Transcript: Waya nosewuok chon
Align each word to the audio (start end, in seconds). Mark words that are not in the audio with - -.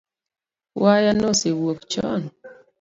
Waya 0.81 1.11
nosewuok 1.13 1.79
chon 1.91 2.21